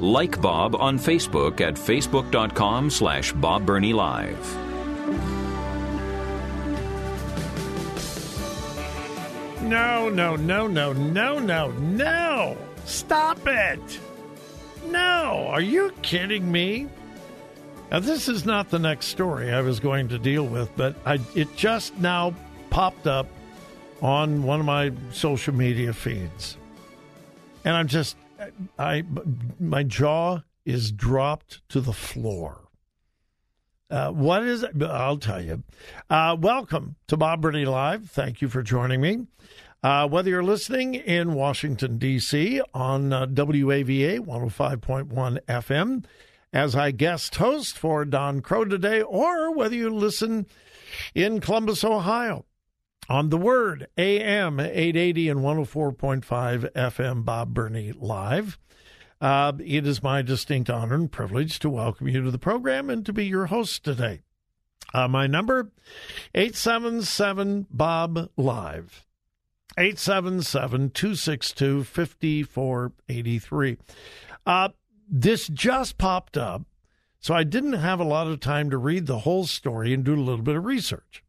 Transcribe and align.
Like 0.00 0.40
Bob 0.40 0.76
on 0.76 0.98
Facebook 0.98 1.60
at 1.60 1.74
facebook.com 1.74 2.90
slash 2.90 3.32
Bob 3.32 3.68
Live. 3.68 4.56
No, 9.62 10.08
no, 10.08 10.36
no, 10.36 10.66
no, 10.66 10.92
no, 10.92 11.38
no, 11.40 11.70
no. 11.72 12.56
Stop 12.84 13.46
it. 13.46 14.00
No. 14.86 15.48
Are 15.50 15.60
you 15.60 15.92
kidding 16.02 16.50
me? 16.50 16.88
Now, 17.90 17.98
this 17.98 18.28
is 18.28 18.46
not 18.46 18.70
the 18.70 18.78
next 18.78 19.06
story 19.06 19.52
I 19.52 19.62
was 19.62 19.80
going 19.80 20.08
to 20.08 20.18
deal 20.18 20.46
with, 20.46 20.70
but 20.76 20.94
I, 21.04 21.18
it 21.34 21.54
just 21.56 21.96
now 21.98 22.34
popped 22.70 23.06
up 23.06 23.26
on 24.00 24.42
one 24.44 24.60
of 24.60 24.66
my 24.66 24.92
social 25.10 25.54
media 25.54 25.92
feeds. 25.92 26.56
And 27.64 27.76
I'm 27.76 27.88
just, 27.88 28.16
I, 28.78 29.04
my 29.58 29.82
jaw 29.82 30.42
is 30.64 30.92
dropped 30.92 31.66
to 31.70 31.80
the 31.80 31.92
floor. 31.92 32.68
Uh, 33.90 34.10
what 34.10 34.44
is 34.44 34.62
it? 34.62 34.82
I'll 34.82 35.16
tell 35.16 35.42
you. 35.42 35.62
Uh, 36.10 36.36
welcome 36.38 36.96
to 37.06 37.16
Bob 37.16 37.40
Burney 37.40 37.64
Live. 37.64 38.10
Thank 38.10 38.42
you 38.42 38.48
for 38.48 38.62
joining 38.62 39.00
me. 39.00 39.26
Uh, 39.82 40.06
whether 40.08 40.28
you're 40.28 40.42
listening 40.42 40.94
in 40.94 41.32
Washington, 41.34 41.98
D.C. 41.98 42.60
on 42.74 43.12
uh, 43.12 43.26
WAVA 43.26 44.18
105.1 44.20 45.40
FM 45.46 46.04
as 46.52 46.74
I 46.74 46.90
guest 46.90 47.36
host 47.36 47.78
for 47.78 48.04
Don 48.04 48.40
Crow 48.40 48.64
today, 48.64 49.00
or 49.02 49.54
whether 49.54 49.74
you 49.74 49.90
listen 49.90 50.46
in 51.14 51.40
Columbus, 51.40 51.84
Ohio 51.84 52.44
on 53.08 53.30
the 53.30 53.38
Word, 53.38 53.88
AM 53.96 54.60
880 54.60 55.28
and 55.30 55.40
104.5 55.40 56.72
FM, 56.72 57.24
Bob 57.24 57.54
Burney 57.54 57.92
Live. 57.92 58.58
Uh, 59.20 59.52
it 59.64 59.86
is 59.86 60.02
my 60.02 60.22
distinct 60.22 60.70
honor 60.70 60.94
and 60.94 61.10
privilege 61.10 61.58
to 61.60 61.70
welcome 61.70 62.06
you 62.08 62.22
to 62.22 62.30
the 62.30 62.38
program 62.38 62.90
and 62.90 63.04
to 63.06 63.12
be 63.12 63.26
your 63.26 63.46
host 63.46 63.82
today. 63.82 64.20
Uh, 64.94 65.08
my 65.08 65.26
number, 65.26 65.70
877 66.34 67.66
Bob 67.70 68.30
Live. 68.36 69.04
877 69.76 70.90
262 70.90 71.84
5483. 71.84 73.76
Uh, 74.44 74.68
this 75.08 75.46
just 75.48 75.98
popped 75.98 76.36
up, 76.36 76.62
so 77.20 77.34
I 77.34 77.44
didn't 77.44 77.74
have 77.74 78.00
a 78.00 78.04
lot 78.04 78.26
of 78.26 78.40
time 78.40 78.70
to 78.70 78.78
read 78.78 79.06
the 79.06 79.20
whole 79.20 79.46
story 79.46 79.94
and 79.94 80.04
do 80.04 80.14
a 80.14 80.16
little 80.16 80.42
bit 80.42 80.56
of 80.56 80.64
research. 80.64 81.22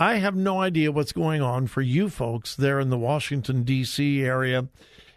I 0.00 0.14
have 0.14 0.34
no 0.34 0.62
idea 0.62 0.90
what's 0.90 1.12
going 1.12 1.42
on 1.42 1.66
for 1.66 1.82
you 1.82 2.08
folks 2.08 2.56
there 2.56 2.80
in 2.80 2.88
the 2.88 2.96
Washington, 2.96 3.64
D.C. 3.64 4.22
area 4.22 4.68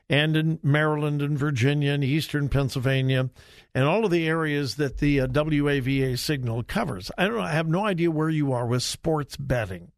and 0.10 0.36
in 0.36 0.60
Maryland 0.62 1.22
and 1.22 1.40
Virginia 1.40 1.94
and 1.94 2.04
eastern 2.04 2.50
Pennsylvania 2.50 3.30
and 3.74 3.86
all 3.86 4.04
of 4.04 4.12
the 4.12 4.28
areas 4.28 4.76
that 4.76 4.98
the 4.98 5.22
uh, 5.22 5.28
WAVA 5.28 6.20
signal 6.20 6.64
covers. 6.64 7.10
I 7.18 7.24
don't 7.24 7.38
know, 7.38 7.44
I 7.44 7.52
have 7.52 7.70
no 7.70 7.86
idea 7.86 8.12
where 8.12 8.30
you 8.30 8.52
are 8.52 8.68
with 8.68 8.84
sports 8.84 9.38
betting. 9.38 9.94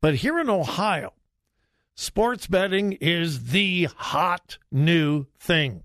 But 0.00 0.14
here 0.14 0.38
in 0.38 0.48
Ohio, 0.48 1.12
sports 1.96 2.46
betting 2.46 2.92
is 2.92 3.46
the 3.50 3.88
hot 3.96 4.58
new 4.70 5.26
thing. 5.36 5.82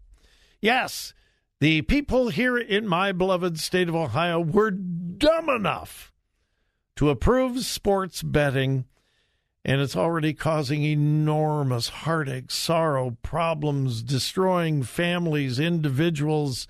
Yes, 0.61 1.15
the 1.59 1.81
people 1.81 2.29
here 2.29 2.55
in 2.55 2.87
my 2.87 3.13
beloved 3.13 3.59
state 3.59 3.89
of 3.89 3.95
Ohio 3.95 4.39
were 4.39 4.69
dumb 4.69 5.49
enough 5.49 6.10
to 6.95 7.09
approve 7.09 7.63
sports 7.65 8.21
betting 8.21 8.85
and 9.63 9.79
it's 9.79 9.95
already 9.95 10.33
causing 10.33 10.83
enormous 10.83 11.89
heartache, 11.89 12.49
sorrow, 12.49 13.17
problems, 13.21 14.01
destroying 14.01 14.81
families, 14.83 15.59
individuals. 15.59 16.67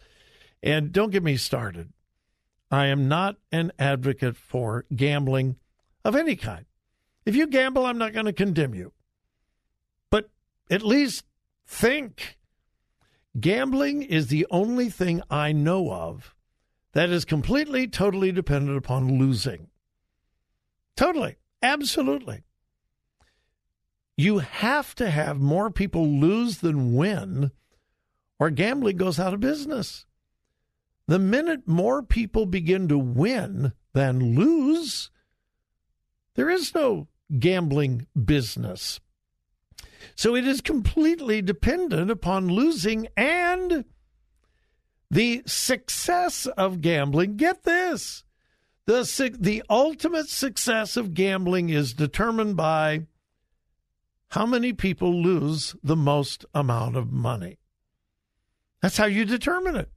And 0.62 0.92
don't 0.92 1.12
get 1.12 1.24
me 1.24 1.38
started. 1.38 1.94
I 2.70 2.88
am 2.88 3.08
not 3.08 3.38
an 3.52 3.72
advocate 3.80 4.36
for 4.36 4.86
gambling 4.94 5.56
of 6.04 6.16
any 6.16 6.36
kind. 6.36 6.66
If 7.26 7.36
you 7.36 7.48
gamble, 7.48 7.86
I'm 7.86 7.98
not 7.98 8.14
going 8.14 8.26
to 8.26 8.34
condemn 8.34 8.74
you. 8.74 8.92
But 10.10 10.30
at 10.70 10.82
least 10.82 11.26
think. 11.66 12.38
Gambling 13.40 14.04
is 14.04 14.28
the 14.28 14.46
only 14.52 14.90
thing 14.90 15.22
I 15.30 15.54
know 15.54 15.92
of 15.92 16.36
that 16.92 17.10
is 17.10 17.24
completely, 17.24 17.88
totally 17.88 18.34
dependent 18.34 18.78
upon 18.78 19.18
losing. 19.18 19.71
Totally. 20.96 21.38
Absolutely. 21.62 22.44
You 24.18 24.40
have 24.40 24.94
to 24.96 25.10
have 25.10 25.40
more 25.40 25.72
people 25.72 26.08
lose 26.08 26.60
than 26.60 26.96
win, 26.96 27.52
or 28.40 28.50
gambling 28.50 28.98
goes 28.98 29.20
out 29.20 29.34
of 29.34 29.40
business. 29.40 30.06
The 31.08 31.20
minute 31.20 31.68
more 31.68 32.04
people 32.04 32.46
begin 32.46 32.88
to 32.90 32.98
win 32.98 33.74
than 33.94 34.36
lose, 34.36 35.10
there 36.36 36.50
is 36.50 36.74
no 36.74 37.08
gambling 37.40 38.08
business. 38.26 39.00
So 40.16 40.36
it 40.36 40.46
is 40.48 40.62
completely 40.62 41.42
dependent 41.42 42.12
upon 42.12 42.48
losing 42.48 43.08
and 43.18 43.86
the 45.10 45.44
success 45.46 46.46
of 46.46 46.82
gambling. 46.82 47.38
Get 47.38 47.64
this 47.64 48.24
the, 48.92 49.38
the 49.40 49.64
ultimate 49.70 50.30
success 50.30 50.98
of 50.98 51.14
gambling 51.14 51.70
is 51.70 51.94
determined 51.94 52.58
by 52.58 53.06
how 54.30 54.46
many 54.46 54.74
people 54.74 55.22
lose 55.22 55.76
the 55.84 55.96
most 55.96 56.46
amount 56.54 56.96
of 56.96 57.12
money. 57.12 57.58
That's 58.82 58.98
how 58.98 59.06
you 59.06 59.26
determine 59.26 59.76
it. 59.76 59.90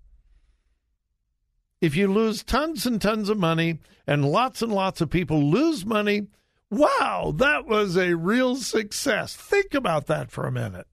If 1.80 1.96
you 1.96 2.08
lose 2.08 2.42
tons 2.42 2.86
and 2.86 3.00
tons 3.00 3.28
of 3.28 3.38
money 3.38 3.78
and 4.06 4.24
lots 4.24 4.62
and 4.62 4.72
lots 4.72 5.00
of 5.00 5.10
people 5.10 5.50
lose 5.50 5.84
money, 5.84 6.28
wow, 6.70 7.32
that 7.36 7.66
was 7.66 7.96
a 7.96 8.14
real 8.14 8.56
success. 8.56 9.34
Think 9.34 9.74
about 9.74 10.06
that 10.06 10.30
for 10.30 10.46
a 10.46 10.52
minute. 10.52 10.86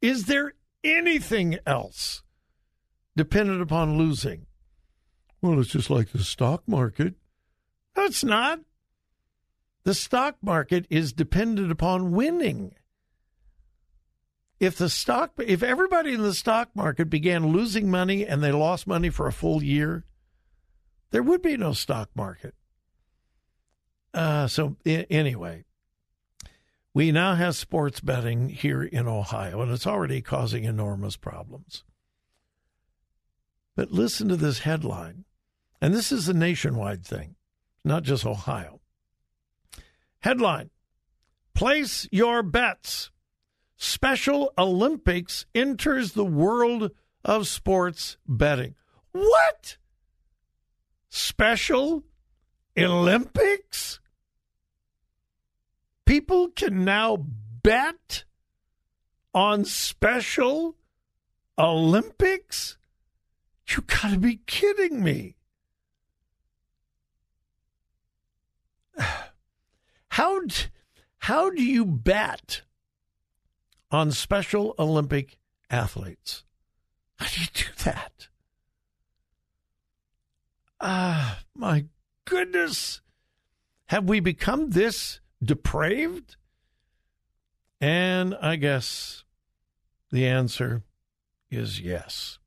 Is 0.00 0.26
there 0.26 0.54
anything 0.84 1.58
else 1.66 2.22
dependent 3.16 3.60
upon 3.62 3.98
losing? 3.98 4.46
Well, 5.46 5.60
it's 5.60 5.70
just 5.70 5.90
like 5.90 6.10
the 6.10 6.24
stock 6.24 6.64
market. 6.66 7.14
It's 7.96 8.24
not. 8.24 8.60
The 9.84 9.94
stock 9.94 10.36
market 10.42 10.86
is 10.90 11.12
dependent 11.12 11.70
upon 11.70 12.10
winning. 12.10 12.74
If 14.58 14.76
the 14.76 14.88
stock 14.88 15.34
if 15.38 15.62
everybody 15.62 16.14
in 16.14 16.22
the 16.22 16.34
stock 16.34 16.70
market 16.74 17.08
began 17.08 17.52
losing 17.52 17.88
money 17.88 18.26
and 18.26 18.42
they 18.42 18.50
lost 18.50 18.88
money 18.88 19.08
for 19.08 19.28
a 19.28 19.32
full 19.32 19.62
year, 19.62 20.04
there 21.12 21.22
would 21.22 21.42
be 21.42 21.56
no 21.56 21.72
stock 21.72 22.10
market. 22.16 22.54
Uh, 24.12 24.48
so 24.48 24.76
I- 24.84 25.06
anyway, 25.10 25.64
we 26.92 27.12
now 27.12 27.36
have 27.36 27.54
sports 27.54 28.00
betting 28.00 28.48
here 28.48 28.82
in 28.82 29.06
Ohio, 29.06 29.60
and 29.62 29.70
it's 29.70 29.86
already 29.86 30.22
causing 30.22 30.64
enormous 30.64 31.16
problems. 31.16 31.84
But 33.76 33.92
listen 33.92 34.28
to 34.28 34.36
this 34.36 34.60
headline, 34.60 35.25
and 35.80 35.94
this 35.94 36.12
is 36.12 36.28
a 36.28 36.34
nationwide 36.34 37.04
thing, 37.04 37.36
not 37.84 38.02
just 38.02 38.26
Ohio. 38.26 38.80
Headline 40.20 40.70
Place 41.56 42.06
your 42.12 42.42
bets. 42.42 43.10
Special 43.78 44.52
Olympics 44.58 45.46
enters 45.54 46.12
the 46.12 46.24
world 46.24 46.90
of 47.24 47.48
sports 47.48 48.18
betting. 48.28 48.74
What? 49.12 49.78
Special 51.08 52.04
Olympics? 52.78 54.00
People 56.04 56.48
can 56.48 56.84
now 56.84 57.16
bet 57.62 58.24
on 59.32 59.64
Special 59.64 60.76
Olympics? 61.58 62.76
You 63.66 63.82
gotta 63.86 64.18
be 64.18 64.40
kidding 64.46 65.02
me. 65.02 65.35
How 70.16 70.40
how 71.18 71.50
do 71.50 71.62
you 71.62 71.84
bet 71.84 72.62
on 73.90 74.12
Special 74.12 74.74
Olympic 74.78 75.36
athletes? 75.68 76.42
How 77.16 77.26
do 77.26 77.38
you 77.38 77.46
do 77.52 77.64
that? 77.84 78.28
Ah, 80.80 81.40
my 81.54 81.84
goodness. 82.24 83.02
Have 83.88 84.08
we 84.08 84.20
become 84.20 84.70
this 84.70 85.20
depraved? 85.44 86.36
And 87.78 88.34
I 88.36 88.56
guess 88.56 89.22
the 90.10 90.26
answer 90.26 90.82
is 91.50 91.78
yes. 91.78 92.38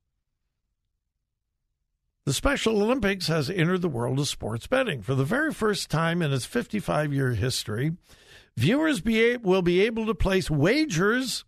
The 2.30 2.34
Special 2.34 2.84
Olympics 2.84 3.26
has 3.26 3.50
entered 3.50 3.82
the 3.82 3.90
world 3.90 4.20
of 4.20 4.28
sports 4.28 4.68
betting. 4.68 5.02
For 5.02 5.16
the 5.16 5.24
very 5.24 5.52
first 5.52 5.90
time 5.90 6.22
in 6.22 6.32
its 6.32 6.46
55 6.46 7.12
year 7.12 7.32
history, 7.32 7.94
viewers 8.56 9.02
be, 9.02 9.36
will 9.38 9.64
be 9.64 9.82
able 9.82 10.06
to 10.06 10.14
place 10.14 10.48
wagers 10.48 11.44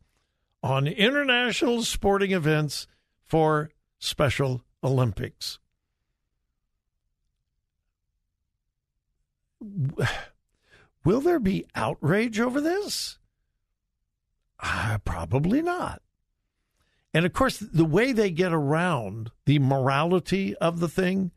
on 0.64 0.88
international 0.88 1.84
sporting 1.84 2.32
events 2.32 2.88
for 3.24 3.70
Special 4.00 4.64
Olympics. 4.84 5.60
Will 11.06 11.22
there 11.22 11.40
be 11.40 11.68
outrage 11.76 12.40
over 12.40 12.60
this? 12.60 13.20
Uh, 14.60 14.98
probably 15.06 15.62
not. 15.62 16.02
And 17.14 17.26
of 17.26 17.34
course, 17.34 17.58
the 17.58 17.86
way 17.86 18.12
they 18.12 18.32
get 18.32 18.54
around 18.54 19.32
the 19.46 19.60
morality 19.60 20.56
of 20.58 20.80
the 20.80 20.88
thing 20.88 21.32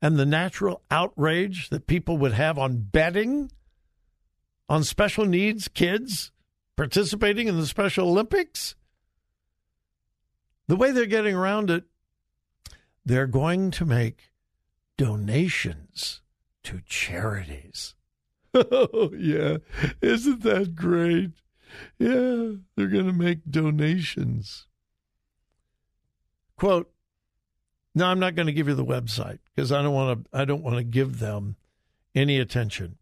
and 0.00 0.16
the 0.16 0.26
natural 0.26 0.82
outrage 0.90 1.68
that 1.68 1.86
people 1.86 2.16
would 2.18 2.32
have 2.32 2.58
on 2.58 2.78
betting 2.78 3.50
on 4.68 4.84
special 4.84 5.24
needs 5.24 5.68
kids 5.68 6.32
participating 6.76 7.48
in 7.48 7.58
the 7.58 7.66
Special 7.66 8.08
Olympics, 8.08 8.74
the 10.68 10.76
way 10.76 10.92
they're 10.92 11.06
getting 11.06 11.34
around 11.34 11.70
it, 11.70 11.84
they're 13.04 13.26
going 13.26 13.70
to 13.72 13.84
make 13.84 14.30
donations 14.96 16.22
to 16.64 16.80
charities. 16.86 17.94
Oh, 18.54 19.10
yeah. 19.14 19.58
Isn't 20.00 20.42
that 20.42 20.74
great? 20.74 21.32
Yeah, 21.98 22.52
they're 22.74 22.86
going 22.86 23.04
to 23.04 23.12
make 23.12 23.50
donations. 23.50 24.66
Quote, 26.56 26.90
no, 27.94 28.06
I'm 28.06 28.20
not 28.20 28.34
going 28.34 28.46
to 28.46 28.52
give 28.52 28.68
you 28.68 28.74
the 28.74 28.84
website 28.84 29.38
because 29.54 29.72
I 29.72 29.82
don't 29.82 29.94
want 29.94 30.24
to 30.24 30.38
I 30.38 30.44
don't 30.44 30.62
want 30.62 30.76
to 30.76 30.84
give 30.84 31.18
them 31.18 31.56
any 32.14 32.38
attention. 32.38 32.98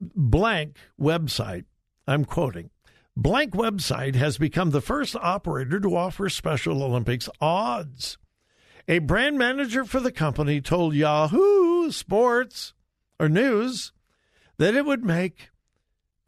Blank 0.00 0.76
website, 1.00 1.64
I'm 2.06 2.24
quoting. 2.24 2.70
Blank 3.16 3.52
website 3.52 4.14
has 4.14 4.38
become 4.38 4.70
the 4.70 4.80
first 4.80 5.14
operator 5.16 5.80
to 5.80 5.96
offer 5.96 6.28
Special 6.28 6.82
Olympics 6.82 7.28
odds. 7.40 8.18
A 8.88 8.98
brand 8.98 9.38
manager 9.38 9.84
for 9.84 10.00
the 10.00 10.12
company 10.12 10.60
told 10.60 10.94
Yahoo 10.94 11.90
Sports 11.92 12.74
or 13.20 13.28
News 13.28 13.92
that 14.58 14.74
it 14.74 14.84
would 14.84 15.04
make 15.04 15.50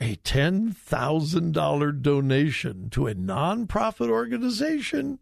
a 0.01 0.17
$10,000 0.17 2.03
donation 2.03 2.91
to 2.91 3.07
a 3.07 3.15
nonprofit 3.15 4.09
organization 4.09 5.19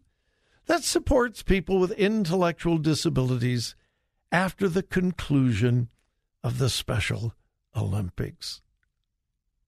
that 0.65 0.83
supports 0.83 1.43
people 1.43 1.79
with 1.79 1.91
intellectual 1.91 2.77
disabilities 2.77 3.75
after 4.31 4.67
the 4.67 4.83
conclusion 4.83 5.89
of 6.43 6.57
the 6.57 6.69
Special 6.69 7.33
Olympics. 7.75 8.61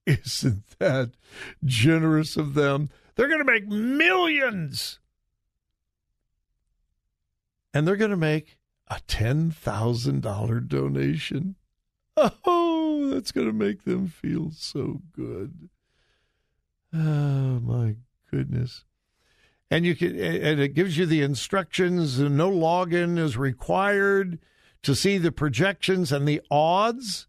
Isn't 0.06 0.64
that 0.80 1.12
generous 1.64 2.38
of 2.38 2.54
them? 2.54 2.90
They're 3.16 3.28
going 3.28 3.40
to 3.40 3.46
make 3.46 3.68
millions. 3.68 5.00
And 7.74 7.88
they're 7.88 7.96
going 7.96 8.12
to 8.12 8.18
make 8.18 8.58
a 8.88 9.02
$10,000 9.08 10.68
donation. 10.68 11.56
Oh, 12.18 13.10
that's 13.12 13.32
going 13.32 13.48
to 13.48 13.54
make 13.54 13.84
them 13.84 14.08
feel 14.08 14.52
so 14.52 15.02
good. 15.12 15.70
Oh, 16.94 17.60
my 17.60 17.96
goodness. 18.32 18.86
And 19.76 19.86
you 19.86 19.94
can, 19.94 20.18
and 20.18 20.62
it 20.62 20.70
gives 20.70 20.98
you 20.98 21.06
the 21.06 21.22
instructions. 21.22 22.18
No 22.18 22.50
login 22.50 23.20
is 23.20 23.36
required 23.36 24.40
to 24.84 24.96
see 24.96 25.18
the 25.18 25.34
projections 25.34 26.14
and 26.14 26.26
the 26.26 26.40
odds. 26.50 27.28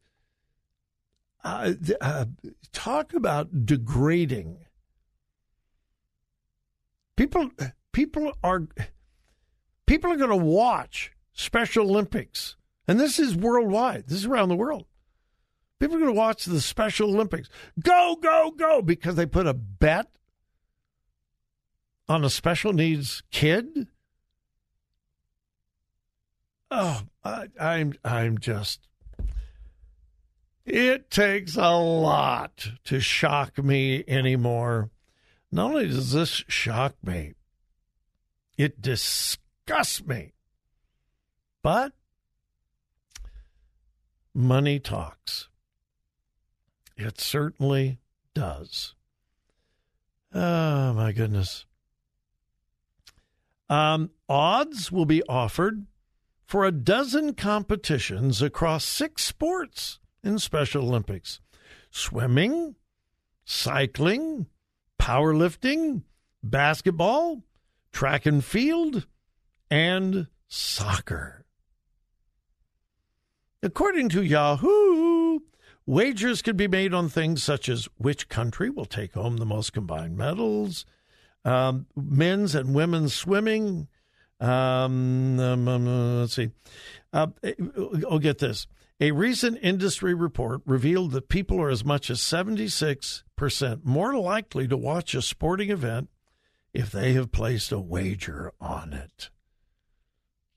Uh, 1.43 1.73
uh, 2.01 2.27
talk 2.73 3.15
about 3.15 3.67
degrading. 3.67 4.59
People, 7.17 7.51
people 7.91 8.33
are, 8.45 8.69
people 9.87 10.13
are 10.13 10.17
going 10.17 10.31
to 10.31 10.37
watch 10.37 11.11
Special 11.33 11.91
Olympics 11.91 12.55
and 12.87 13.01
this 13.01 13.19
is 13.19 13.35
worldwide. 13.35 14.05
This 14.07 14.19
is 14.19 14.27
around 14.27 14.51
the 14.51 14.55
world. 14.55 14.87
People 15.81 15.97
are 15.97 16.01
going 16.01 16.15
to 16.15 16.17
watch 16.17 16.45
the 16.45 16.61
Special 16.61 17.11
Olympics. 17.11 17.49
Go, 17.83 18.17
go, 18.23 18.53
go, 18.57 18.83
because 18.83 19.17
they 19.17 19.27
put 19.27 19.49
a 19.49 19.53
bet 19.53 20.07
on 22.09 22.25
a 22.25 22.31
special 22.31 22.73
needs 22.73 23.23
kid. 23.31 23.89
Oh, 26.71 27.03
I, 27.25 27.49
I'm 27.61 27.95
I'm 28.05 28.39
just. 28.39 28.81
It 30.65 31.11
takes 31.11 31.57
a 31.57 31.71
lot 31.77 32.71
to 32.85 32.99
shock 32.99 33.59
me 33.63 34.03
anymore. 34.09 34.91
Not 35.53 35.71
only 35.71 35.87
does 35.87 36.13
this 36.13 36.45
shock 36.49 36.97
me, 37.05 37.35
it 38.59 38.83
disgusts 38.83 40.05
me. 40.05 40.33
But 41.63 41.93
money 44.35 44.81
talks. 44.81 45.49
It 46.97 47.21
certainly 47.21 47.99
does. 48.35 48.95
Oh, 50.35 50.93
my 50.95 51.13
goodness. 51.13 51.66
Um, 53.69 54.11
odds 54.29 54.93
will 54.93 55.07
be 55.07 55.23
offered 55.25 55.87
for 56.45 56.65
a 56.65 56.73
dozen 56.73 57.35
competitions 57.35 58.41
across 58.41 58.85
six 58.85 59.25
sports 59.25 59.99
in 60.23 60.39
Special 60.39 60.85
Olympics 60.85 61.41
swimming, 61.91 62.75
cycling, 63.45 64.47
powerlifting, 65.01 66.03
basketball, 66.43 67.43
track 67.93 68.27
and 68.27 68.45
field, 68.45 69.07
and 69.71 70.27
soccer. 70.47 71.45
According 73.63 74.11
to 74.11 74.23
Yahoo, 74.23 75.41
wagers 75.87 76.43
could 76.43 76.57
be 76.57 76.69
made 76.69 76.93
on 76.93 77.09
things 77.09 77.43
such 77.43 77.69
as 77.69 77.89
which 77.97 78.29
country 78.29 78.71
will 78.71 78.85
take 78.85 79.15
home 79.15 79.39
the 79.39 79.47
most 79.47 79.73
combined 79.73 80.17
medals, 80.17 80.85
um, 81.47 81.87
men's 81.95 82.55
and 82.55 82.75
women's 82.75 83.15
swimming. 83.15 83.87
Um, 84.41 85.39
um, 85.39 85.69
um 85.69 86.21
let's 86.21 86.35
see. 86.35 86.51
Uh, 87.13 87.29
oh, 87.77 88.19
get 88.19 88.39
this. 88.39 88.67
A 89.01 89.13
recent 89.13 89.59
industry 89.63 90.13
report 90.13 90.63
revealed 90.67 91.13
that 91.13 91.29
people 91.29 91.61
are 91.61 91.71
as 91.71 91.85
much 91.85 92.11
as 92.11 92.19
76% 92.21 93.85
more 93.85 94.17
likely 94.17 94.67
to 94.67 94.77
watch 94.77 95.15
a 95.15 95.23
sporting 95.23 95.71
event 95.71 96.09
if 96.75 96.91
they 96.91 97.13
have 97.13 97.31
placed 97.31 97.71
a 97.73 97.79
wager 97.79 98.53
on 98.61 98.93
it. 98.93 99.31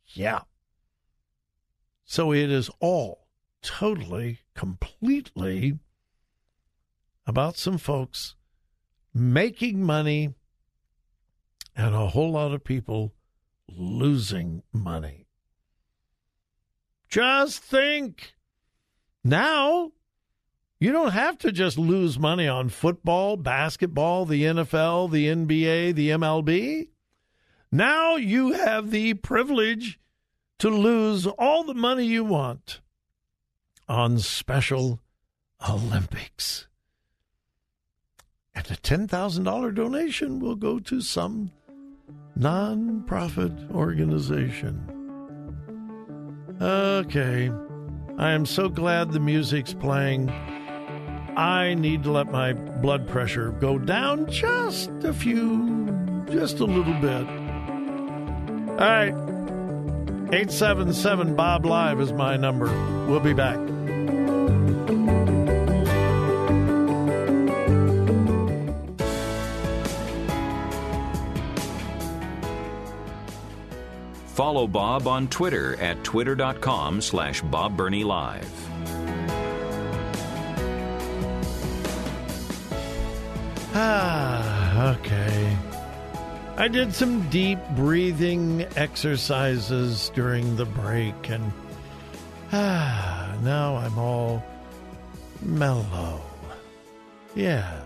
Yeah. 0.08 0.42
So 2.06 2.34
it 2.34 2.50
is 2.50 2.72
all 2.80 3.28
totally, 3.62 4.40
completely 4.56 5.78
about 7.28 7.58
some 7.58 7.78
folks 7.78 8.36
making 9.14 9.84
money 9.84 10.34
and 11.80 11.96
a 11.96 12.08
whole 12.08 12.32
lot 12.32 12.52
of 12.52 12.62
people 12.62 13.14
losing 13.70 14.62
money. 14.74 15.28
Just 17.08 17.64
think 17.64 18.36
now 19.24 19.94
you 20.78 20.92
don't 20.92 21.14
have 21.14 21.38
to 21.38 21.54
just 21.54 21.78
lose 21.78 22.20
money 22.20 22.50
on 22.50 22.68
football, 22.68 23.38
basketball, 23.38 24.26
the 24.26 24.44
NFL, 24.44 25.10
the 25.10 25.28
NBA, 25.28 25.96
the 25.96 26.10
MLB. 26.10 26.90
Now 27.72 28.18
you 28.18 28.52
have 28.52 28.92
the 28.92 29.14
privilege 29.14 30.02
to 30.58 30.70
lose 30.70 31.26
all 31.28 31.64
the 31.64 31.74
money 31.74 32.06
you 32.06 32.26
want 32.26 32.82
on 33.88 34.20
Special 34.20 35.00
Olympics. 35.70 36.68
And 38.54 38.70
a 38.70 38.76
$10,000 38.76 39.74
donation 39.74 40.42
will 40.42 40.56
go 40.56 40.80
to 40.80 41.00
some 41.00 41.52
nonprofit 42.40 43.72
organization. 43.72 44.86
Okay. 46.62 47.52
I 48.18 48.32
am 48.32 48.46
so 48.46 48.70
glad 48.70 49.12
the 49.12 49.20
music's 49.20 49.74
playing. 49.74 50.30
I 51.36 51.74
need 51.74 52.04
to 52.04 52.12
let 52.12 52.32
my 52.32 52.54
blood 52.54 53.08
pressure 53.08 53.52
go 53.52 53.78
down 53.78 54.30
just 54.30 54.90
a 55.04 55.14
few, 55.14 55.88
just 56.30 56.60
a 56.60 56.66
little 56.66 57.00
bit. 57.00 57.28
All 58.72 58.88
right. 58.88 59.14
877 60.32 61.36
Bob 61.36 61.66
Live 61.66 62.00
is 62.00 62.14
my 62.14 62.38
number. 62.38 62.68
We'll 63.08 63.20
be 63.20 63.34
back. 63.34 63.58
Follow 74.40 74.68
Bob 74.68 75.06
on 75.06 75.28
Twitter 75.28 75.76
at 75.82 76.02
twitter.com 76.06 77.02
slash 77.02 77.44
Live. 77.44 78.70
Ah, 83.74 84.96
okay. 84.96 85.58
I 86.56 86.70
did 86.70 86.94
some 86.94 87.30
deep 87.30 87.60
breathing 87.76 88.66
exercises 88.78 90.10
during 90.16 90.56
the 90.56 90.64
break, 90.64 91.30
and 91.30 91.52
ah, 92.54 93.38
now 93.44 93.76
I'm 93.76 94.00
all 94.00 94.42
mellow. 95.42 96.22
Yeah. 97.36 97.82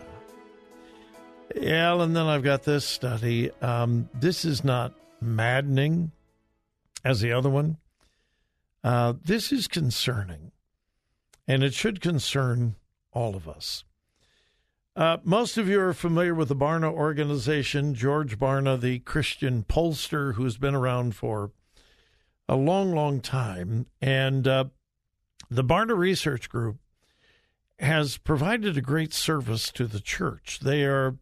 Yeah, 1.56 2.00
and 2.00 2.16
then 2.16 2.28
I've 2.28 2.44
got 2.44 2.62
this 2.62 2.86
study. 2.86 3.50
Um, 3.60 4.08
this 4.14 4.46
is 4.46 4.64
not 4.64 4.94
maddening 5.20 6.12
as 7.04 7.22
the 7.22 7.32
other 7.32 7.50
one. 7.50 7.78
Uh, 8.84 9.14
this 9.24 9.52
is 9.52 9.68
concerning, 9.68 10.52
and 11.48 11.64
it 11.64 11.74
should 11.74 12.02
concern 12.02 12.76
all 13.12 13.36
of 13.36 13.48
us. 13.48 13.84
Uh, 14.96 15.18
most 15.24 15.58
of 15.58 15.68
you 15.68 15.80
are 15.82 15.94
familiar 15.94 16.36
with 16.36 16.50
the 16.50 16.56
Barna 16.56 16.92
organization. 16.92 17.96
George 17.96 18.38
Barna, 18.38 18.80
the 18.80 19.00
Christian 19.00 19.64
pollster 19.64 20.36
who's 20.36 20.58
been 20.58 20.76
around 20.76 21.16
for 21.16 21.52
a 22.48 22.56
long, 22.56 22.94
long 22.94 23.20
time. 23.20 23.88
And 24.02 24.48
uh, 24.48 24.66
the 25.50 25.64
Barna 25.64 25.98
Research 25.98 26.50
Group 26.50 26.78
has 27.80 28.18
provided 28.18 28.78
a 28.78 28.82
great 28.82 29.14
service 29.14 29.72
to 29.72 29.88
the 29.88 30.00
church. 30.00 30.60
They 30.62 30.84
are 30.84 31.18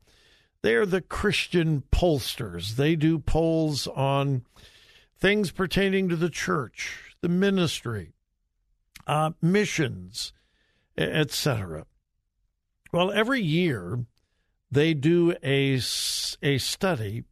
they 0.64 0.76
are 0.76 0.86
the 0.86 1.02
Christian 1.02 1.84
pollsters. 1.92 2.76
They 2.76 2.96
do 2.96 3.18
polls 3.18 3.88
on 3.88 4.44
things 5.22 5.52
pertaining 5.52 6.10
to 6.10 6.16
the 6.16 6.30
church, 6.30 7.16
the 7.22 7.30
ministry, 7.30 8.14
uh, 9.08 9.32
missions, 9.42 10.34
etc. 10.98 11.86
Well, 12.92 13.12
every 13.12 13.42
year 13.42 14.06
they 14.72 14.94
do 14.94 15.36
a, 15.44 15.80
a 16.42 16.58
study 16.58 17.24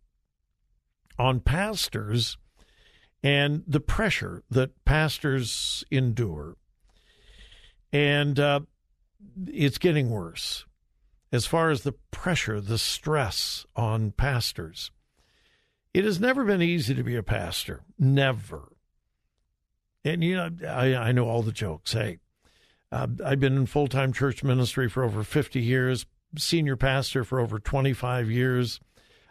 on 1.18 1.40
pastors 1.42 2.38
and 3.22 3.64
the 3.68 3.82
pressure 3.82 4.44
that 4.50 4.86
pastors 4.86 5.84
endure. 5.92 6.56
And 7.92 8.40
uh, 8.40 8.62
it's 9.48 9.78
getting 9.78 10.10
worse 10.10 10.66
as 11.32 11.46
far 11.46 11.70
as 11.70 11.82
the 11.82 11.94
pressure, 12.12 12.62
the 12.62 12.78
stress 12.78 13.66
on 13.76 14.12
pastors. 14.12 14.92
It 15.94 16.06
has 16.06 16.20
never 16.20 16.46
been 16.46 16.62
easy 16.62 16.94
to 16.94 17.04
be 17.04 17.16
a 17.16 17.24
pastor. 17.24 17.82
Never. 17.98 18.74
And, 20.06 20.24
you 20.24 20.36
know, 20.36 20.50
I, 20.68 20.96
I 20.96 21.12
know 21.12 21.28
all 21.28 21.42
the 21.42 21.52
jokes. 21.52 21.94
Hey, 21.94 22.20
uh, 22.92 23.08
I've 23.26 23.40
been 23.40 23.58
in 23.58 23.66
full 23.66 23.88
time 23.88 24.14
church 24.14 24.44
ministry 24.44 24.88
for 24.88 25.04
over 25.04 25.24
50 25.24 25.60
years, 25.60 26.06
senior 26.38 26.76
pastor 26.76 27.24
for 27.24 27.40
over 27.40 27.60
25 27.60 28.30
years. 28.30 28.80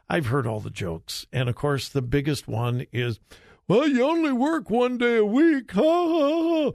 I've 0.09 0.27
heard 0.27 0.47
all 0.47 0.61
the 0.61 0.71
jokes. 0.71 1.27
And 1.33 1.49
of 1.49 1.55
course, 1.55 1.89
the 1.89 2.03
biggest 2.03 2.49
one 2.49 2.87
is, 2.93 3.21
well, 3.69 3.87
you 3.87 4.03
only 4.03 4.33
work 4.33 4.71
one 4.71 4.97
day 4.97 5.19
a 5.19 5.25
week. 5.25 5.73
How 5.73 6.73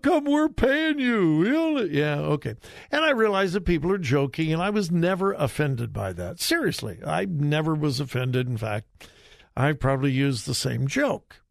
come 0.00 0.24
we're 0.24 0.48
paying 0.48 1.00
you? 1.00 1.82
Yeah, 1.90 2.18
okay. 2.20 2.54
And 2.92 3.04
I 3.04 3.10
realize 3.10 3.52
that 3.54 3.62
people 3.62 3.90
are 3.90 3.98
joking, 3.98 4.52
and 4.52 4.62
I 4.62 4.70
was 4.70 4.90
never 4.90 5.32
offended 5.32 5.92
by 5.92 6.12
that. 6.12 6.38
Seriously, 6.38 7.00
I 7.04 7.24
never 7.24 7.74
was 7.74 7.98
offended. 7.98 8.46
In 8.46 8.56
fact, 8.56 9.08
I 9.56 9.72
probably 9.72 10.12
used 10.12 10.46
the 10.46 10.54
same 10.54 10.86
joke. 10.86 11.42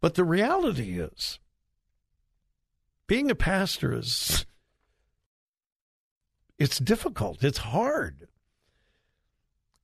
But 0.00 0.14
the 0.14 0.24
reality 0.24 1.00
is, 1.00 1.38
being 3.06 3.30
a 3.30 3.34
pastor 3.34 3.94
is 3.96 4.44
it's 6.58 6.78
difficult. 6.78 7.42
It's 7.42 7.58
hard. 7.58 8.28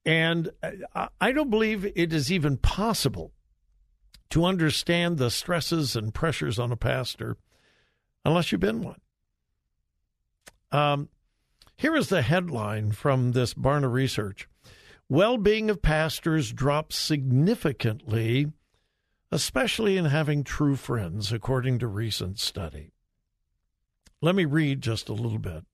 And 0.05 0.49
i 1.21 1.31
don't 1.31 1.49
believe 1.49 1.85
it 1.85 2.11
is 2.11 2.29
even 2.29 2.57
possible 2.57 3.31
to 4.31 4.43
understand 4.43 5.17
the 5.17 5.31
stresses 5.31 5.95
and 5.95 6.13
pressures 6.13 6.59
on 6.59 6.73
a 6.73 6.75
pastor 6.75 7.37
unless 8.25 8.51
you've 8.51 8.59
been 8.59 8.81
one. 8.81 8.99
Um, 10.71 11.09
here 11.77 11.95
is 11.95 12.09
the 12.09 12.21
headline 12.21 12.91
from 12.91 13.31
this 13.31 13.53
barna 13.53 13.91
research 13.91 14.49
well-being 15.09 15.69
of 15.69 15.81
pastors 15.81 16.51
drops 16.51 16.97
significantly 16.97 18.51
especially 19.31 19.97
in 19.97 20.05
having 20.05 20.43
true 20.43 20.75
friends 20.75 21.31
according 21.31 21.79
to 21.79 21.87
recent 21.87 22.39
study 22.39 22.93
let 24.23 24.35
me 24.35 24.45
read 24.45 24.79
just 24.79 25.09
a 25.09 25.13
little 25.13 25.37
bit. 25.37 25.65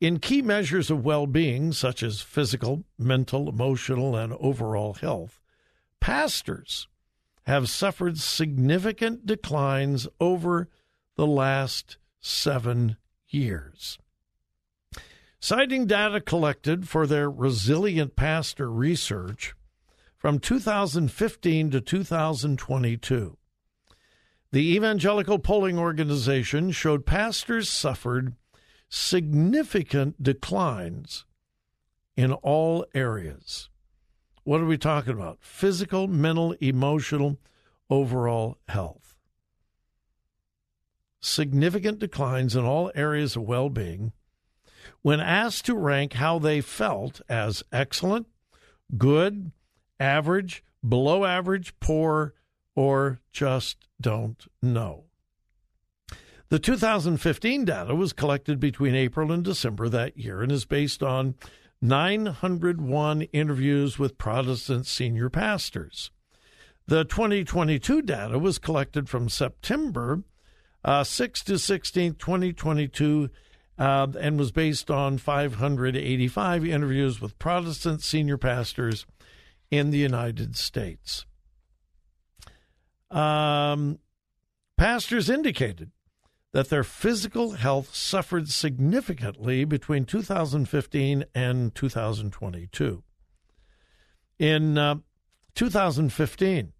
In 0.00 0.18
key 0.18 0.42
measures 0.42 0.90
of 0.90 1.04
well 1.04 1.28
being, 1.28 1.70
such 1.70 2.02
as 2.02 2.20
physical, 2.20 2.82
mental, 2.98 3.48
emotional, 3.48 4.16
and 4.16 4.32
overall 4.40 4.94
health, 4.94 5.40
pastors 6.00 6.88
have 7.44 7.68
suffered 7.68 8.18
significant 8.18 9.26
declines 9.26 10.08
over 10.18 10.68
the 11.14 11.26
last 11.26 11.98
seven 12.18 12.96
years. 13.28 13.96
Citing 15.38 15.86
data 15.86 16.20
collected 16.20 16.88
for 16.88 17.06
their 17.06 17.30
Resilient 17.30 18.16
Pastor 18.16 18.70
research 18.70 19.54
from 20.16 20.38
2015 20.38 21.70
to 21.70 21.80
2022, 21.80 23.36
the 24.50 24.74
Evangelical 24.74 25.38
Polling 25.38 25.78
Organization 25.78 26.70
showed 26.70 27.04
pastors 27.04 27.68
suffered 27.68 28.34
significant 28.88 30.22
declines 30.22 31.26
in 32.16 32.32
all 32.32 32.86
areas. 32.94 33.68
What 34.44 34.60
are 34.60 34.66
we 34.66 34.78
talking 34.78 35.12
about? 35.12 35.38
Physical, 35.42 36.08
mental, 36.08 36.52
emotional, 36.60 37.38
overall 37.90 38.58
health. 38.68 39.16
Significant 41.20 41.98
declines 41.98 42.56
in 42.56 42.64
all 42.64 42.90
areas 42.94 43.36
of 43.36 43.42
well 43.42 43.68
being. 43.68 44.12
When 45.02 45.20
asked 45.20 45.66
to 45.66 45.74
rank 45.74 46.14
how 46.14 46.38
they 46.38 46.60
felt 46.60 47.20
as 47.28 47.62
excellent, 47.72 48.26
good, 48.96 49.52
average, 50.00 50.64
below 50.86 51.24
average, 51.24 51.78
poor, 51.80 52.34
or 52.74 53.20
just 53.32 53.76
don't 54.00 54.46
know. 54.62 55.04
The 56.48 56.58
2015 56.58 57.64
data 57.64 57.94
was 57.94 58.12
collected 58.12 58.60
between 58.60 58.94
April 58.94 59.32
and 59.32 59.42
December 59.42 59.88
that 59.88 60.16
year 60.16 60.42
and 60.42 60.52
is 60.52 60.64
based 60.64 61.02
on 61.02 61.34
901 61.82 63.22
interviews 63.22 63.98
with 63.98 64.18
Protestant 64.18 64.86
senior 64.86 65.28
pastors. 65.28 66.10
The 66.86 67.04
2022 67.04 68.02
data 68.02 68.38
was 68.38 68.58
collected 68.58 69.08
from 69.08 69.28
September 69.28 70.22
uh, 70.84 71.02
6 71.02 71.42
to 71.42 71.58
16, 71.58 72.14
2022, 72.14 73.28
uh, 73.78 74.06
and 74.18 74.38
was 74.38 74.52
based 74.52 74.90
on 74.90 75.18
585 75.18 76.64
interviews 76.64 77.20
with 77.20 77.38
Protestant 77.38 78.02
senior 78.02 78.38
pastors 78.38 79.06
in 79.70 79.90
the 79.90 79.98
United 79.98 80.56
States. 80.56 81.26
Um, 83.10 83.98
pastors 84.76 85.28
indicated 85.28 85.90
that 86.52 86.70
their 86.70 86.84
physical 86.84 87.52
health 87.52 87.94
suffered 87.94 88.48
significantly 88.48 89.64
between 89.64 90.04
2015 90.04 91.24
and 91.34 91.74
2022. 91.74 93.02
In 94.38 94.78
uh, 94.78 94.96
2015, 95.54 96.72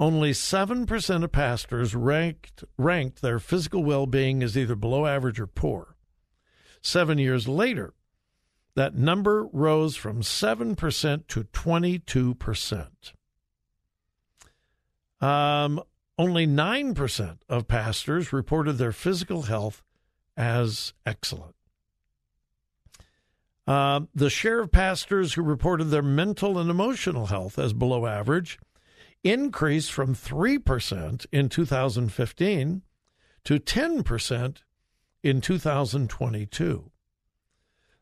only 0.00 0.30
7% 0.32 1.24
of 1.24 1.32
pastors 1.32 1.94
ranked, 1.94 2.64
ranked 2.76 3.22
their 3.22 3.38
physical 3.38 3.84
well 3.84 4.06
being 4.06 4.42
as 4.42 4.56
either 4.56 4.74
below 4.74 5.06
average 5.06 5.38
or 5.38 5.46
poor. 5.46 5.93
Seven 6.84 7.16
years 7.16 7.48
later, 7.48 7.94
that 8.74 8.94
number 8.94 9.46
rose 9.52 9.96
from 9.96 10.20
7% 10.20 11.26
to 11.28 11.44
22%. 11.44 12.88
Um, 15.26 15.82
only 16.18 16.46
9% 16.46 17.38
of 17.48 17.66
pastors 17.66 18.34
reported 18.34 18.74
their 18.74 18.92
physical 18.92 19.42
health 19.42 19.82
as 20.36 20.92
excellent. 21.06 21.54
Uh, 23.66 24.02
the 24.14 24.28
share 24.28 24.60
of 24.60 24.70
pastors 24.70 25.32
who 25.32 25.42
reported 25.42 25.84
their 25.84 26.02
mental 26.02 26.58
and 26.58 26.68
emotional 26.68 27.26
health 27.26 27.58
as 27.58 27.72
below 27.72 28.04
average 28.04 28.58
increased 29.22 29.90
from 29.90 30.14
3% 30.14 31.26
in 31.32 31.48
2015 31.48 32.82
to 33.44 33.58
10% 33.58 34.56
in 35.24 35.40
2022. 35.40 36.90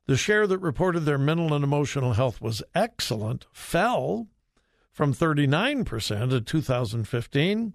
The 0.07 0.17
share 0.17 0.49
that 0.49 0.59
reported 0.59 1.01
their 1.01 1.19
mental 1.19 1.55
and 1.55 1.63
emotional 1.63 2.15
health 2.15 2.41
was 2.41 2.65
excellent 2.75 3.47
fell 3.53 4.27
from 4.91 5.15
39% 5.15 6.33
in 6.33 6.45
2015 6.45 7.73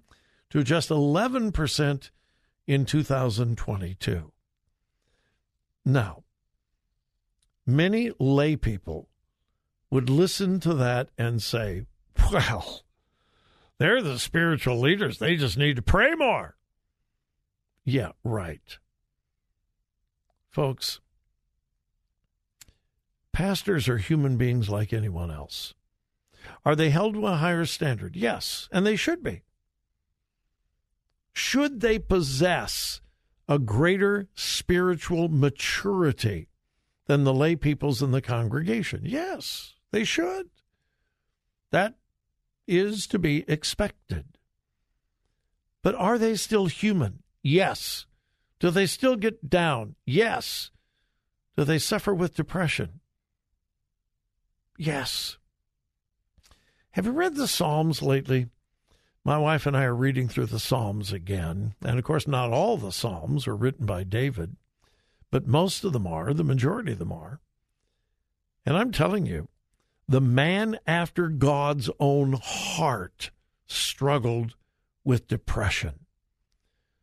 to 0.50 0.64
just 0.64 0.90
11% 0.90 2.10
in 2.68 2.86
2022. 2.86 4.32
Now, 5.86 6.24
many 7.66 8.12
lay 8.20 8.58
people 8.58 9.08
would 9.90 10.10
listen 10.10 10.60
to 10.60 10.74
that 10.74 11.08
and 11.18 11.42
say, 11.42 11.86
well, 12.32 12.82
they're 13.78 14.02
the 14.02 14.20
spiritual 14.20 14.82
leaders. 14.82 15.20
They 15.20 15.38
just 15.38 15.58
need 15.58 15.78
to 15.78 15.82
pray 15.82 16.14
more. 16.16 16.58
Yeah, 17.86 18.12
right. 18.26 18.78
Folks, 20.58 21.02
pastors 23.32 23.88
are 23.88 24.00
human 24.00 24.38
beings 24.38 24.70
like 24.70 24.92
anyone 24.92 25.30
else. 25.30 25.76
Are 26.66 26.76
they 26.76 26.90
held 26.90 27.14
to 27.14 27.28
a 27.28 27.36
higher 27.36 27.68
standard? 27.68 28.16
Yes, 28.16 28.68
and 28.72 28.84
they 28.84 28.96
should 28.96 29.22
be. 29.22 29.44
Should 31.32 31.82
they 31.82 32.00
possess 32.00 33.02
a 33.48 33.60
greater 33.60 34.30
spiritual 34.34 35.30
maturity 35.30 36.48
than 37.06 37.24
the 37.24 37.36
lay 37.36 37.56
peoples 37.56 38.02
in 38.02 38.10
the 38.10 38.20
congregation? 38.20 39.02
Yes, 39.04 39.76
they 39.92 40.04
should. 40.04 40.50
That 41.70 42.00
is 42.68 43.06
to 43.10 43.20
be 43.20 43.46
expected. 43.48 44.40
But 45.84 45.94
are 45.94 46.18
they 46.18 46.34
still 46.34 46.66
human? 46.66 47.22
Yes. 47.44 48.07
Do 48.60 48.72
they 48.72 48.86
still 48.86 49.16
get 49.16 49.50
down? 49.50 49.96
Yes. 50.06 50.72
Do 51.56 51.64
they 51.64 51.80
suffer 51.80 52.14
with 52.14 52.36
depression? 52.36 53.00
Yes. 54.78 55.38
Have 56.92 57.06
you 57.06 57.12
read 57.12 57.36
the 57.36 57.48
Psalms 57.48 58.02
lately? 58.02 58.48
My 59.24 59.38
wife 59.38 59.66
and 59.66 59.76
I 59.76 59.84
are 59.84 59.96
reading 59.96 60.28
through 60.28 60.46
the 60.48 60.60
Psalms 60.60 61.12
again. 61.12 61.76
And 61.84 62.00
of 62.00 62.06
course, 62.06 62.28
not 62.28 62.52
all 62.52 62.78
the 62.78 62.92
Psalms 62.92 63.48
are 63.48 63.56
written 63.56 63.86
by 63.86 64.04
David, 64.04 64.56
but 65.30 65.48
most 65.48 65.84
of 65.84 65.94
them 65.94 66.08
are, 66.08 66.34
the 66.34 66.44
majority 66.44 66.94
of 66.94 67.00
them 67.00 67.12
are. 67.12 67.40
And 68.66 68.78
I'm 68.78 68.92
telling 68.92 69.26
you, 69.26 69.50
the 70.08 70.22
man 70.22 70.80
after 70.88 71.28
God's 71.28 71.90
own 72.00 72.40
heart 72.42 73.32
struggled 73.68 74.56
with 75.04 75.28
depression. 75.28 76.07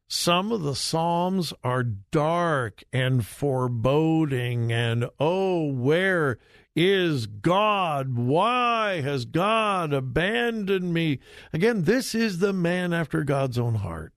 Some 0.07 0.53
of 0.53 0.63
the 0.63 0.75
Psalms 0.75 1.53
are 1.63 1.83
dark 1.83 2.85
and 2.93 3.27
foreboding, 3.27 4.71
and 4.71 5.09
oh, 5.19 5.73
where 5.73 6.39
is 6.77 7.27
God? 7.27 8.17
Why 8.17 9.01
has 9.01 9.25
God 9.25 9.93
abandoned 9.93 10.93
me? 10.93 11.21
Again, 11.53 11.85
this 11.85 12.15
is 12.15 12.39
the 12.39 12.53
man 12.53 12.93
after 12.93 13.25
God's 13.25 13.59
own 13.59 13.77
heart. 13.77 14.13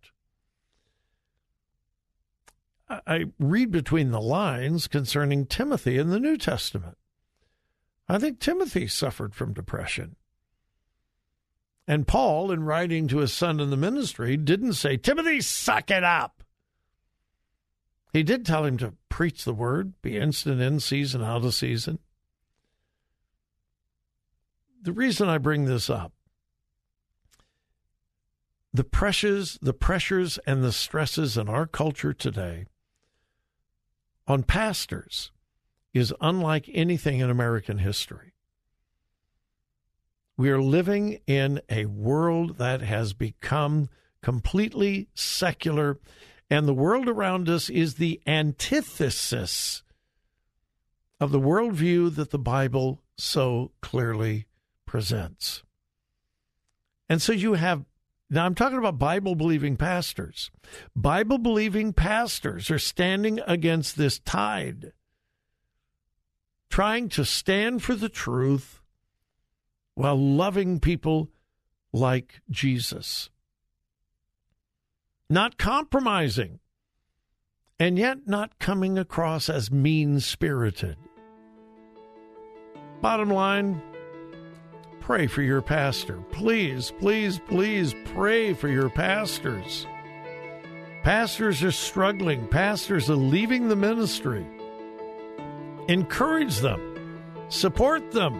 I 2.90 3.26
read 3.38 3.72
between 3.72 4.12
the 4.12 4.22
lines 4.22 4.88
concerning 4.88 5.46
Timothy 5.46 5.98
in 5.98 6.10
the 6.10 6.20
New 6.20 6.38
Testament. 6.38 6.98
I 8.08 8.18
think 8.18 8.40
Timothy 8.40 8.88
suffered 8.88 9.36
from 9.36 9.54
depression. 9.54 10.16
And 11.88 12.06
Paul, 12.06 12.52
in 12.52 12.64
writing 12.64 13.08
to 13.08 13.20
his 13.20 13.32
son 13.32 13.62
in 13.62 13.70
the 13.70 13.78
ministry, 13.78 14.36
didn't 14.36 14.74
say, 14.74 14.98
Timothy, 14.98 15.40
suck 15.40 15.90
it 15.90 16.04
up. 16.04 16.44
He 18.12 18.24
did 18.24 18.46
tell 18.46 18.66
him 18.66 18.78
to 18.78 18.94
preach 19.10 19.46
the 19.46 19.54
word, 19.54 19.94
be 20.02 20.18
instant 20.18 20.60
in 20.60 20.80
season, 20.80 21.24
out 21.24 21.46
of 21.46 21.54
season. 21.54 22.00
The 24.82 24.92
reason 24.92 25.30
I 25.30 25.38
bring 25.38 25.66
this 25.66 25.90
up, 25.90 26.14
the 28.74 28.84
pressures, 28.84 29.58
the 29.62 29.74
pressures 29.74 30.38
and 30.46 30.64
the 30.64 30.72
stresses 30.72 31.38
in 31.38 31.48
our 31.48 31.66
culture 31.66 32.14
today 32.14 32.66
on 34.28 34.44
pastors 34.44 35.32
is 35.94 36.14
unlike 36.22 36.70
anything 36.74 37.20
in 37.20 37.30
American 37.30 37.80
history. 37.80 38.34
We 40.38 40.52
are 40.52 40.62
living 40.62 41.20
in 41.26 41.62
a 41.68 41.86
world 41.86 42.60
that 42.60 42.82
has 42.82 43.14
become 43.14 43.90
completely 44.22 45.10
secular, 45.16 46.00
and 46.50 46.68
the 46.68 46.74
world 46.76 47.10
around 47.10 47.50
us 47.50 47.70
is 47.70 47.96
the 47.96 48.22
antithesis 48.28 49.82
of 51.20 51.32
the 51.32 51.40
worldview 51.40 52.14
that 52.16 52.30
the 52.30 52.38
Bible 52.38 53.02
so 53.18 53.72
clearly 53.82 54.46
presents. 54.86 55.64
And 57.10 57.20
so 57.20 57.34
you 57.34 57.54
have, 57.54 57.86
now 58.30 58.46
I'm 58.46 58.54
talking 58.54 58.78
about 58.78 59.00
Bible 59.00 59.34
believing 59.34 59.76
pastors. 59.76 60.52
Bible 60.96 61.40
believing 61.40 61.94
pastors 61.94 62.70
are 62.70 62.78
standing 62.78 63.40
against 63.48 63.98
this 63.98 64.20
tide 64.20 64.92
trying 66.70 67.10
to 67.10 67.26
stand 67.26 67.82
for 67.82 67.96
the 67.96 68.10
truth 68.10 68.77
while 69.98 70.16
loving 70.16 70.80
people 70.80 71.28
like 71.92 72.40
Jesus. 72.52 73.32
Not 75.28 75.58
compromising, 75.58 76.60
and 77.80 77.98
yet 77.98 78.28
not 78.28 78.60
coming 78.60 79.00
across 79.00 79.50
as 79.50 79.72
mean 79.72 80.20
spirited. 80.20 80.98
Bottom 83.02 83.32
line, 83.32 83.82
pray 85.00 85.26
for 85.26 85.42
your 85.42 85.64
pastor. 85.64 86.22
Please, 86.32 86.94
please, 87.00 87.40
please 87.48 87.96
pray 88.06 88.54
for 88.54 88.68
your 88.68 88.92
pastors. 88.92 89.88
Pastors 91.02 91.64
are 91.64 91.72
struggling, 91.72 92.48
pastors 92.50 93.10
are 93.10 93.16
leaving 93.16 93.68
the 93.68 93.76
ministry. 93.76 94.46
Encourage 95.88 96.60
them, 96.60 97.40
support 97.50 98.12
them, 98.12 98.40